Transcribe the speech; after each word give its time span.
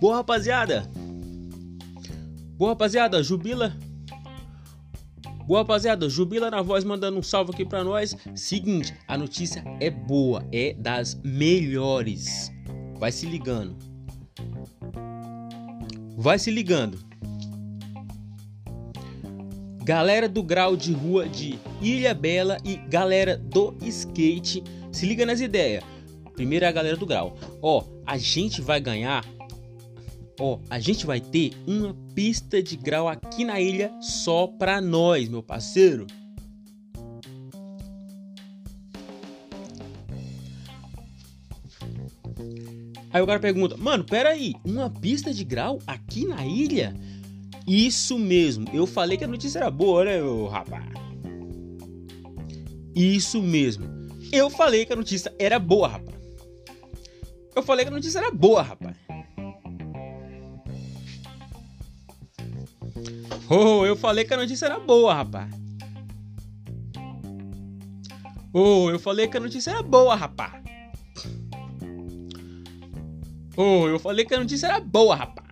Boa, 0.00 0.18
rapaziada. 0.18 0.88
Boa, 2.58 2.72
rapaziada. 2.72 3.22
Jubila. 3.22 3.72
Boa, 5.46 5.60
rapaziada. 5.60 6.08
Jubila 6.10 6.50
na 6.50 6.60
voz 6.60 6.82
mandando 6.82 7.16
um 7.16 7.22
salve 7.22 7.52
aqui 7.52 7.64
pra 7.64 7.84
nós. 7.84 8.16
Seguinte, 8.34 8.92
a 9.06 9.16
notícia 9.16 9.62
é 9.78 9.88
boa. 9.88 10.44
É 10.50 10.74
das 10.74 11.14
melhores. 11.22 12.50
Vai 12.98 13.12
se 13.12 13.26
ligando. 13.26 13.76
Vai 16.16 16.36
se 16.36 16.50
ligando. 16.50 16.98
Galera 19.84 20.28
do 20.28 20.42
grau 20.42 20.76
de 20.76 20.92
rua 20.92 21.28
de 21.28 21.60
Ilha 21.80 22.12
Bela 22.12 22.58
e 22.64 22.74
galera 22.74 23.36
do 23.36 23.72
skate. 23.82 24.64
Se 24.90 25.06
liga 25.06 25.24
nas 25.24 25.40
ideias. 25.40 25.84
Primeiro 26.34 26.64
é 26.64 26.68
a 26.68 26.72
galera 26.72 26.96
do 26.96 27.06
grau. 27.06 27.36
Ó, 27.62 27.84
a 28.04 28.18
gente 28.18 28.60
vai 28.60 28.80
ganhar 28.80 29.24
Ó, 30.40 30.58
a 30.70 30.78
gente 30.78 31.04
vai 31.04 31.20
ter 31.20 31.52
uma 31.66 31.96
pista 32.18 32.60
de 32.60 32.76
grau 32.76 33.06
aqui 33.06 33.44
na 33.44 33.60
ilha 33.60 33.92
só 34.00 34.48
pra 34.48 34.80
nós, 34.80 35.28
meu 35.28 35.40
parceiro. 35.40 36.04
Aí 43.12 43.22
o 43.22 43.26
cara 43.26 43.38
pergunta, 43.38 43.76
mano, 43.76 44.02
peraí, 44.02 44.56
uma 44.64 44.90
pista 44.90 45.32
de 45.32 45.44
grau 45.44 45.78
aqui 45.86 46.26
na 46.26 46.44
ilha? 46.44 46.92
Isso 47.64 48.18
mesmo, 48.18 48.66
eu 48.74 48.84
falei 48.84 49.16
que 49.16 49.22
a 49.22 49.28
notícia 49.28 49.60
era 49.60 49.70
boa, 49.70 50.04
né, 50.04 50.16
meu 50.16 50.48
rapaz? 50.48 50.86
Isso 52.96 53.40
mesmo, 53.40 53.86
eu 54.32 54.50
falei 54.50 54.84
que 54.84 54.92
a 54.92 54.96
notícia 54.96 55.32
era 55.38 55.60
boa, 55.60 55.86
rapaz. 55.86 56.18
Eu 57.54 57.62
falei 57.62 57.84
que 57.84 57.92
a 57.92 57.94
notícia 57.94 58.18
era 58.18 58.32
boa, 58.32 58.60
rapaz. 58.60 58.96
Oh, 63.50 63.86
eu 63.86 63.96
falei 63.96 64.24
que 64.26 64.34
a 64.34 64.36
notícia 64.36 64.66
era 64.66 64.78
boa, 64.78 65.14
rapaz. 65.14 65.50
Oh, 68.52 68.90
eu 68.90 68.98
falei 68.98 69.26
que 69.26 69.38
a 69.38 69.40
notícia 69.40 69.70
era 69.70 69.82
boa, 69.82 70.14
rapaz. 70.14 70.62
Oh, 73.56 73.88
eu 73.88 73.98
falei 73.98 74.26
que 74.26 74.34
a 74.34 74.38
notícia 74.38 74.66
era 74.66 74.80
boa, 74.80 75.14
rapaz. 75.14 75.48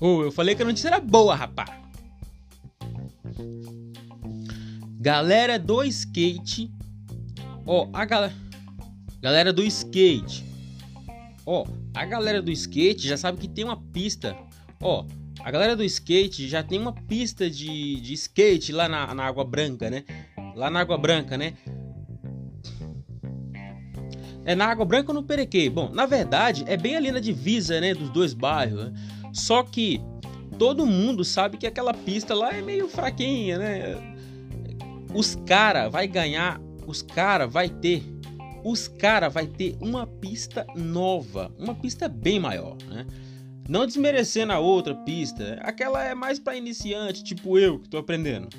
Oh, 0.00 0.22
eu 0.22 0.32
falei 0.32 0.56
que 0.56 0.62
a 0.62 0.64
notícia 0.64 0.88
era 0.88 0.98
boa, 0.98 1.36
rapaz. 1.36 1.70
Galera 5.00 5.60
do 5.60 5.84
skate. 5.84 6.72
Ó, 7.64 7.84
oh, 7.84 7.90
a 7.92 8.04
galera. 8.04 8.34
Galera 9.20 9.52
do 9.52 9.62
skate. 9.62 10.44
Ó, 11.46 11.62
oh, 11.62 11.66
a 11.94 12.04
galera 12.04 12.42
do 12.42 12.50
skate 12.50 13.06
já 13.06 13.16
sabe 13.16 13.38
que 13.38 13.48
tem 13.48 13.64
uma 13.64 13.76
pista. 13.76 14.36
Ó, 14.80 15.00
oh, 15.00 15.21
a 15.44 15.50
galera 15.50 15.74
do 15.74 15.84
skate 15.84 16.48
já 16.48 16.62
tem 16.62 16.78
uma 16.78 16.92
pista 16.92 17.50
de, 17.50 18.00
de 18.00 18.14
skate 18.14 18.72
lá 18.72 18.88
na, 18.88 19.12
na 19.14 19.24
Água 19.24 19.44
Branca, 19.44 19.90
né? 19.90 20.04
Lá 20.54 20.70
na 20.70 20.80
Água 20.80 20.96
Branca, 20.96 21.36
né? 21.36 21.54
É 24.44 24.54
na 24.54 24.66
Água 24.66 24.84
Branca 24.84 25.10
ou 25.10 25.14
no 25.14 25.22
Perequê? 25.22 25.68
Bom, 25.68 25.88
na 25.90 26.06
verdade, 26.06 26.64
é 26.66 26.76
bem 26.76 26.96
ali 26.96 27.10
na 27.12 27.20
divisa, 27.20 27.80
né, 27.80 27.94
dos 27.94 28.10
dois 28.10 28.34
bairros. 28.34 28.86
Né? 28.86 28.92
Só 29.32 29.62
que 29.62 30.00
todo 30.58 30.86
mundo 30.86 31.24
sabe 31.24 31.56
que 31.56 31.66
aquela 31.66 31.94
pista 31.94 32.34
lá 32.34 32.52
é 32.52 32.62
meio 32.62 32.88
fraquinha, 32.88 33.58
né? 33.58 34.16
Os 35.14 35.34
cara 35.46 35.88
vai 35.88 36.06
ganhar, 36.06 36.60
os 36.86 37.02
cara 37.02 37.46
vai 37.46 37.68
ter, 37.68 38.02
os 38.64 38.88
cara 38.88 39.28
vai 39.28 39.46
ter 39.46 39.76
uma 39.80 40.06
pista 40.06 40.66
nova, 40.74 41.52
uma 41.58 41.74
pista 41.74 42.08
bem 42.08 42.40
maior, 42.40 42.76
né? 42.88 43.06
Não 43.72 43.86
desmerecendo 43.86 44.52
a 44.52 44.58
outra 44.58 44.94
pista, 44.94 45.58
aquela 45.62 46.04
é 46.04 46.14
mais 46.14 46.38
para 46.38 46.54
iniciante, 46.54 47.24
tipo 47.24 47.58
eu 47.58 47.78
que 47.78 47.88
tô 47.88 47.96
aprendendo. 47.96 48.50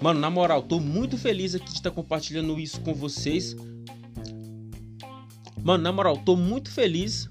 Mano, 0.00 0.18
na 0.18 0.30
moral, 0.30 0.62
tô 0.62 0.80
muito 0.80 1.18
feliz 1.18 1.54
aqui 1.54 1.66
de 1.66 1.74
estar 1.74 1.90
compartilhando 1.90 2.58
isso 2.58 2.80
com 2.80 2.94
vocês. 2.94 3.54
Mano, 5.62 5.84
na 5.84 5.92
moral, 5.92 6.16
tô 6.16 6.34
muito 6.34 6.70
feliz. 6.70 7.28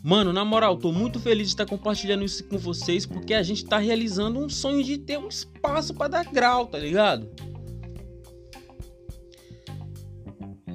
Mano, 0.00 0.32
na 0.32 0.44
moral, 0.44 0.76
tô 0.76 0.92
muito 0.92 1.18
feliz 1.18 1.48
de 1.48 1.54
estar 1.54 1.66
compartilhando 1.66 2.24
isso 2.24 2.44
com 2.44 2.56
vocês 2.56 3.04
porque 3.04 3.34
a 3.34 3.42
gente 3.42 3.64
tá 3.64 3.78
realizando 3.78 4.38
um 4.38 4.48
sonho 4.48 4.84
de 4.84 4.96
ter 4.96 5.18
um 5.18 5.26
espaço 5.26 5.92
para 5.92 6.06
dar 6.06 6.24
grau, 6.26 6.68
tá 6.68 6.78
ligado? 6.78 7.28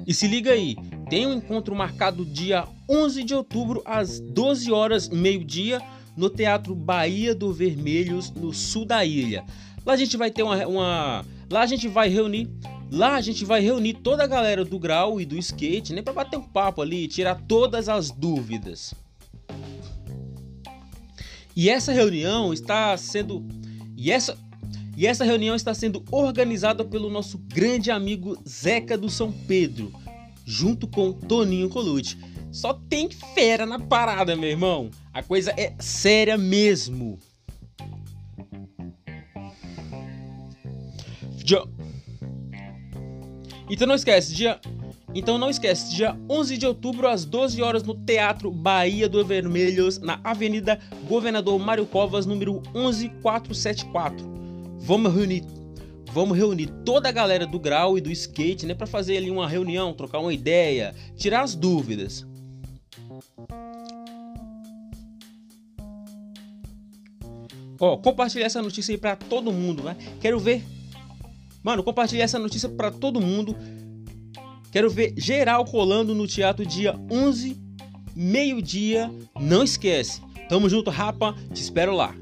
E 0.06 0.12
se 0.12 0.28
liga 0.28 0.52
aí, 0.52 0.76
tem 1.08 1.26
um 1.26 1.34
encontro 1.34 1.74
marcado 1.74 2.24
dia 2.24 2.66
11 2.88 3.24
de 3.24 3.34
outubro 3.34 3.82
às 3.84 4.20
12 4.20 4.72
horas 4.72 5.08
meio-dia 5.08 5.80
no 6.16 6.30
Teatro 6.30 6.74
Bahia 6.74 7.34
do 7.34 7.52
Vermelhos, 7.52 8.30
no 8.30 8.52
sul 8.52 8.84
da 8.84 9.04
ilha. 9.04 9.44
Lá 9.84 9.92
a 9.92 9.96
gente 9.96 10.16
vai 10.16 10.30
ter 10.30 10.42
uma, 10.42 10.66
uma 10.66 11.24
lá 11.50 11.60
a 11.60 11.66
gente 11.66 11.86
vai 11.88 12.08
reunir 12.08 12.50
Lá 12.90 13.16
a 13.16 13.20
gente 13.20 13.44
vai 13.44 13.60
reunir 13.60 13.94
toda 13.94 14.22
a 14.22 14.26
galera 14.26 14.64
do 14.64 14.78
grau 14.78 15.20
e 15.20 15.24
do 15.24 15.36
skate, 15.36 15.92
né, 15.92 16.02
para 16.02 16.12
bater 16.12 16.38
um 16.38 16.42
papo 16.42 16.80
ali, 16.80 17.08
tirar 17.08 17.34
todas 17.34 17.88
as 17.88 18.10
dúvidas. 18.10 18.94
E 21.54 21.68
essa 21.68 21.92
reunião 21.92 22.52
está 22.52 22.96
sendo 22.96 23.44
e 23.96 24.12
essa 24.12 24.38
e 24.96 25.06
essa 25.06 25.24
reunião 25.24 25.54
está 25.54 25.74
sendo 25.74 26.02
organizada 26.10 26.82
pelo 26.82 27.10
nosso 27.10 27.36
grande 27.38 27.90
amigo 27.90 28.38
Zeca 28.48 28.96
do 28.96 29.10
São 29.10 29.30
Pedro, 29.30 29.92
junto 30.46 30.86
com 30.86 31.12
Toninho 31.12 31.68
Colucci. 31.68 32.16
Só 32.52 32.72
tem 32.72 33.10
fera 33.10 33.66
na 33.66 33.78
parada, 33.78 34.36
meu 34.36 34.48
irmão. 34.48 34.90
A 35.12 35.22
coisa 35.22 35.52
é 35.56 35.74
séria 35.80 36.38
mesmo. 36.38 37.18
Dia... 41.34 41.62
Então 43.68 43.86
não 43.86 43.96
esquece, 43.96 44.32
dia 44.32 44.60
então 45.18 45.38
não 45.38 45.48
esquece, 45.48 45.94
dia 45.94 46.14
11 46.28 46.58
de 46.58 46.66
outubro 46.66 47.08
às 47.08 47.24
12 47.24 47.62
horas 47.62 47.82
no 47.82 47.94
Teatro 47.94 48.50
Bahia 48.50 49.08
do 49.08 49.24
Vermelhos, 49.24 49.98
na 49.98 50.20
Avenida 50.22 50.78
Governador 51.08 51.58
Mário 51.58 51.86
Covas, 51.86 52.26
número 52.26 52.62
11474. 52.74 54.26
Vamos 54.78 55.14
reunir 55.14 55.42
vamos 56.16 56.34
reunir 56.34 56.68
toda 56.82 57.10
a 57.10 57.12
galera 57.12 57.46
do 57.46 57.60
grau 57.60 57.98
e 57.98 58.00
do 58.00 58.10
skate, 58.10 58.64
né, 58.64 58.72
para 58.72 58.86
fazer 58.86 59.18
ali 59.18 59.30
uma 59.30 59.46
reunião, 59.46 59.92
trocar 59.92 60.18
uma 60.18 60.32
ideia, 60.32 60.94
tirar 61.14 61.42
as 61.42 61.54
dúvidas. 61.54 62.26
Ó, 67.78 67.98
compartilhar 67.98 68.46
essa 68.46 68.62
notícia 68.62 68.94
aí 68.94 68.98
para 68.98 69.14
todo 69.14 69.52
mundo, 69.52 69.82
né? 69.82 69.94
Quero 70.18 70.38
ver. 70.40 70.64
Mano, 71.62 71.82
compartilhar 71.82 72.24
essa 72.24 72.38
notícia 72.38 72.70
para 72.70 72.90
todo 72.90 73.20
mundo. 73.20 73.54
Quero 74.72 74.88
ver 74.88 75.12
geral 75.18 75.66
colando 75.66 76.14
no 76.14 76.26
teatro 76.26 76.64
dia 76.64 76.98
11, 77.10 77.58
meio-dia. 78.14 79.10
Não 79.38 79.62
esquece. 79.62 80.22
Tamo 80.48 80.66
junto, 80.70 80.88
rapa. 80.88 81.34
Te 81.52 81.60
espero 81.60 81.94
lá. 81.94 82.14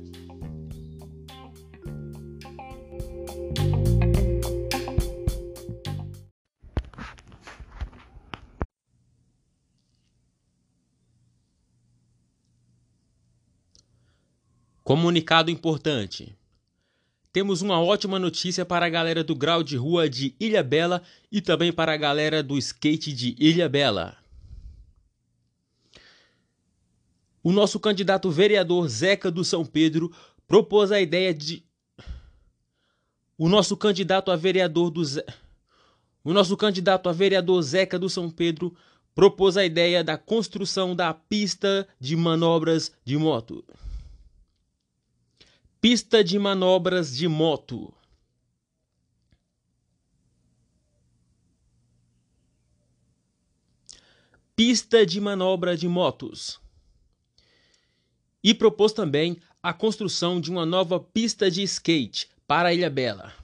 Comunicado 14.85 15.51
importante. 15.51 16.37
Temos 17.33 17.63
uma 17.63 17.81
ótima 17.81 18.19
notícia 18.19 18.67
para 18.67 18.85
a 18.85 18.91
galera 18.91 19.25
do 19.25 19.35
grau 19.35 19.63
de 19.63 19.79
rua 19.79 20.11
de 20.11 20.37
Ilha 20.39 20.63
Bela 20.63 21.03
e 21.33 21.41
também 21.41 21.73
para 21.73 21.95
a 21.95 21.97
galera 21.97 22.43
do 22.43 22.59
skate 22.59 23.11
de 23.11 23.35
Ilha 23.39 23.67
Bela. 23.67 24.15
O 27.43 27.51
nosso 27.51 27.81
candidato 27.81 28.31
vereador 28.31 28.87
Zeca 28.87 29.31
do 29.31 29.43
São 29.43 29.65
Pedro 29.65 30.15
propôs 30.47 30.93
a 30.93 31.01
ideia 31.01 31.33
de 31.33 31.65
O 33.39 33.49
nosso 33.49 33.79
candidato 33.79 34.31
a 34.31 34.37
vereador 34.37 34.91
do 34.91 35.03
Ze... 35.03 35.25
O 36.23 36.35
nosso 36.35 36.59
candidato 36.59 37.09
a 37.09 37.13
vereador 37.13 37.63
Zeca 37.63 37.99
do 37.99 38.11
São 38.11 38.31
Pedro 38.31 38.77
propôs 39.15 39.57
a 39.57 39.65
ideia 39.65 40.05
da 40.05 40.19
construção 40.19 40.95
da 40.95 41.15
pista 41.15 41.89
de 41.99 42.15
manobras 42.15 42.93
de 43.03 43.17
moto. 43.17 43.65
Pista 45.85 46.25
de 46.25 46.39
manobras 46.39 47.15
de 47.15 47.29
moto. 47.29 47.93
Pista 54.57 55.05
de 55.05 55.21
manobra 55.21 55.77
de 55.77 55.87
motos. 55.87 56.59
E 58.43 58.55
propôs 58.55 58.95
também 58.95 59.37
a 59.63 59.75
construção 59.75 60.41
de 60.41 60.51
uma 60.51 60.65
nova 60.65 60.99
pista 60.99 61.51
de 61.51 61.63
skate 61.65 62.31
para 62.47 62.73
Ilha 62.73 62.89
Bela 62.89 63.35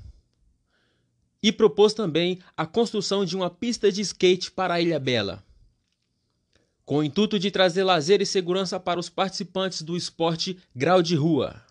e 1.43 1.53
propôs 1.53 1.93
também 1.93 2.39
a 2.57 2.65
construção 2.65 3.23
de 3.23 3.37
uma 3.37 3.51
pista 3.51 3.93
de 3.93 4.01
skate 4.01 4.51
para 4.51 4.81
Ilha 4.81 4.99
Bela 4.99 5.45
com 6.87 7.01
o 7.01 7.05
intuito 7.05 7.39
de 7.39 7.51
trazer 7.51 7.85
lazer 7.85 8.23
e 8.23 8.27
segurança 8.27 8.81
para 8.81 8.99
os 8.99 9.11
participantes 9.11 9.83
do 9.83 9.95
esporte 9.95 10.59
grau 10.75 11.03
de 11.03 11.15
rua. 11.15 11.69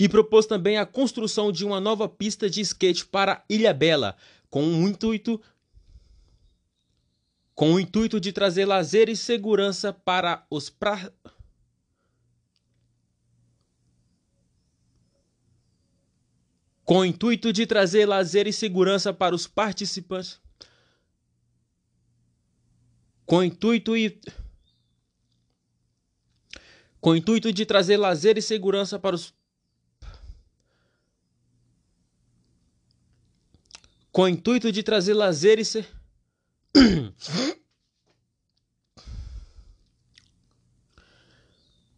E 0.00 0.08
propôs 0.08 0.46
também 0.46 0.78
a 0.78 0.86
construção 0.86 1.52
de 1.52 1.62
uma 1.62 1.78
nova 1.78 2.08
pista 2.08 2.48
de 2.48 2.62
skate 2.62 3.04
para 3.04 3.44
Ilha 3.50 3.74
Bela, 3.74 4.16
com 4.48 4.64
o 4.64 4.88
intuito 4.88 5.38
com 7.54 7.74
o 7.74 7.78
intuito 7.78 8.18
de 8.18 8.32
trazer 8.32 8.64
lazer 8.64 9.10
e 9.10 9.14
segurança 9.14 9.92
para 9.92 10.46
os 10.50 10.70
pra... 10.70 11.12
com 16.82 17.00
o 17.00 17.04
intuito 17.04 17.52
de 17.52 17.66
trazer 17.66 18.06
lazer 18.06 18.46
e 18.46 18.54
segurança 18.54 19.12
para 19.12 19.34
os 19.34 19.46
participantes. 19.46 20.40
Com 23.26 23.36
o 23.36 23.44
intuito 23.44 23.94
e 23.94 24.18
com 26.98 27.10
o 27.10 27.16
intuito 27.16 27.52
de 27.52 27.66
trazer 27.66 27.98
lazer 27.98 28.38
e 28.38 28.42
segurança 28.42 28.98
para 28.98 29.14
os 29.14 29.38
com 34.12 34.22
o 34.22 34.28
intuito 34.28 34.72
de 34.72 34.82
trazer 34.82 35.14
lazer 35.14 35.58
e 35.58 35.64
se... 35.64 35.84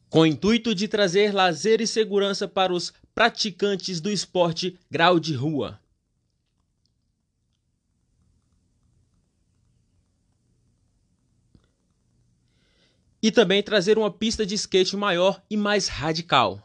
com 0.09 0.21
o 0.21 0.27
intuito 0.27 0.75
de 0.75 0.87
trazer 0.89 1.33
lazer 1.33 1.81
e 1.81 1.87
segurança 1.87 2.47
para 2.47 2.71
os 2.73 2.93
praticantes 3.15 3.99
do 4.01 4.11
esporte 4.11 4.79
grau 4.91 5.19
de 5.19 5.35
rua. 5.35 5.81
E 13.23 13.31
também 13.31 13.63
trazer 13.63 13.97
uma 13.97 14.11
pista 14.11 14.45
de 14.45 14.57
skate 14.57 14.97
maior 14.97 15.41
e 15.49 15.57
mais 15.57 15.87
radical. 15.89 16.61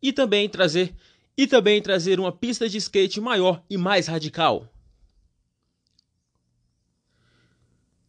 E 0.00 0.12
também 0.12 0.48
trazer 0.48 0.96
e 1.36 1.46
também 1.46 1.80
trazer 1.80 2.20
uma 2.20 2.32
pista 2.32 2.68
de 2.68 2.78
skate 2.78 3.20
maior 3.20 3.62
e 3.68 3.76
mais 3.76 4.06
radical. 4.06 4.68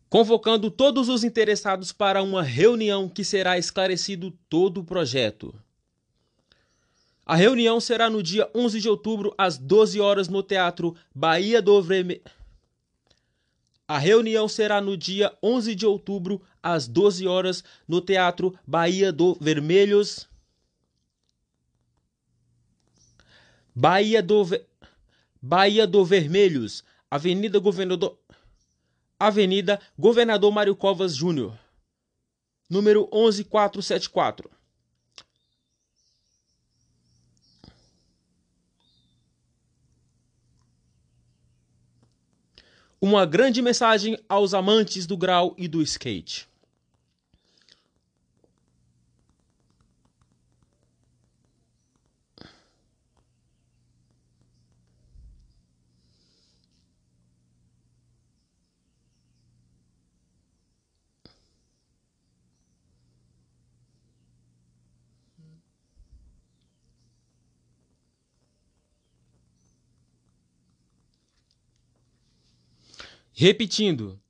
Convocando 0.10 0.70
todos 0.70 1.10
os 1.10 1.24
interessados 1.24 1.92
para 1.92 2.22
uma 2.22 2.44
reunião 2.44 3.10
que 3.10 3.24
será 3.24 3.58
esclarecido 3.58 4.32
todo 4.48 4.82
o 4.82 4.84
projeto. 4.84 5.56
A 7.26 7.36
reunião 7.36 7.80
será 7.80 8.10
no 8.10 8.22
dia 8.22 8.50
11 8.54 8.82
de 8.82 8.90
outubro, 8.90 9.34
às 9.38 9.58
12 9.58 10.00
horas, 10.00 10.28
no 10.28 10.44
Teatro 10.44 10.96
Bahia 11.16 11.62
do 11.62 11.82
Vermelho. 11.82 12.22
A 13.88 13.98
reunião 13.98 14.48
será 14.48 14.82
no 14.82 14.96
dia 14.98 15.32
11 15.42 15.74
de 15.76 15.86
outubro, 15.86 16.42
às 16.62 16.88
12 16.88 17.26
horas, 17.26 17.64
no 17.88 18.02
Teatro 18.02 18.54
Bahia 18.68 19.12
do 19.12 19.38
Vermelhos. 19.40 20.28
Bahia 23.76 24.22
do. 24.22 24.44
Bahia 25.42 25.86
do 25.86 26.06
Vermelhos, 26.06 26.84
Avenida 27.12 27.60
Governador 27.60 28.18
Avenida 29.20 29.80
Governador 29.98 30.52
Mário 30.52 30.76
Covas 30.76 31.16
Júnior, 31.16 31.58
número 32.70 33.08
11474. 33.12 34.50
Uma 43.02 43.26
grande 43.26 43.62
mensagem 43.62 44.18
aos 44.30 44.54
amantes 44.54 45.06
do 45.06 45.18
grau 45.18 45.54
e 45.58 45.68
do 45.68 45.82
skate. 45.82 46.48
Repetindo, 73.36 74.22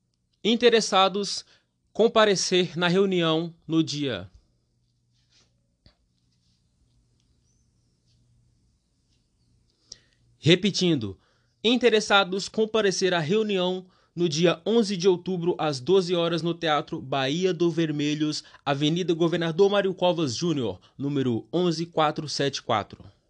interessados 0.42 1.44
comparecer 1.92 2.78
na 2.78 2.88
reunião 2.88 3.54
no 3.68 3.84
dia 3.84 4.32
Repetindo, 10.40 11.18
interessados 11.64 12.48
comparecer 12.48 13.14
à 13.14 13.20
reunião 13.20 13.86
no 14.16 14.30
dia 14.30 14.62
11 14.66 14.96
de 14.96 15.08
outubro 15.08 15.56
às 15.58 15.80
12 15.82 16.16
horas 16.16 16.42
no 16.42 16.54
Teatro 16.54 17.02
Bahia 17.02 17.54
do 17.54 17.70
Vermelhos, 17.70 18.44
Avenida 18.66 19.14
Governador 19.14 19.70
Mário 19.70 19.94
Covas 19.94 20.36
Júnior, 20.36 20.80
número 20.98 21.46
11474. 21.52 23.23